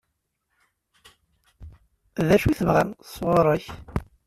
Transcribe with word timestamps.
D 2.27 2.29
acu 2.35 2.47
i 2.49 2.53
tebɣa 2.59 2.83
sɣur-k? 3.13 3.65